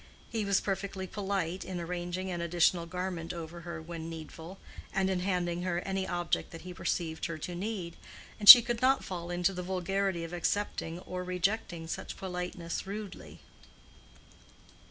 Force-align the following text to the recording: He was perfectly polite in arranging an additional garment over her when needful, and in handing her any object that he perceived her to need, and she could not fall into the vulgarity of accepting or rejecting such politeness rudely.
He 0.31 0.45
was 0.45 0.59
perfectly 0.59 1.05
polite 1.05 1.63
in 1.63 1.79
arranging 1.79 2.31
an 2.31 2.41
additional 2.41 2.87
garment 2.87 3.33
over 3.33 3.59
her 3.61 3.79
when 3.79 4.09
needful, 4.09 4.57
and 4.91 5.11
in 5.11 5.19
handing 5.19 5.61
her 5.61 5.79
any 5.81 6.07
object 6.07 6.49
that 6.49 6.61
he 6.61 6.73
perceived 6.73 7.27
her 7.27 7.37
to 7.37 7.53
need, 7.53 7.97
and 8.39 8.49
she 8.49 8.63
could 8.63 8.81
not 8.81 9.03
fall 9.03 9.29
into 9.29 9.53
the 9.53 9.61
vulgarity 9.61 10.23
of 10.23 10.33
accepting 10.33 10.97
or 11.01 11.23
rejecting 11.23 11.85
such 11.85 12.17
politeness 12.17 12.87
rudely. 12.87 13.41